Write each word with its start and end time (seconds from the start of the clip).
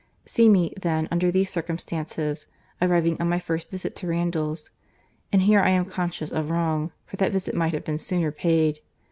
—See 0.25 0.49
me, 0.49 0.73
then, 0.81 1.07
under 1.11 1.29
these 1.29 1.51
circumstances, 1.51 2.47
arriving 2.81 3.21
on 3.21 3.29
my 3.29 3.37
first 3.37 3.69
visit 3.69 3.95
to 3.97 4.07
Randalls;—and 4.07 5.43
here 5.43 5.59
I 5.59 5.69
am 5.69 5.85
conscious 5.85 6.31
of 6.31 6.49
wrong, 6.49 6.89
for 7.05 7.17
that 7.17 7.31
visit 7.31 7.53
might 7.53 7.73
have 7.73 7.85
been 7.85 7.99
sooner 7.99 8.31
paid. 8.31 8.79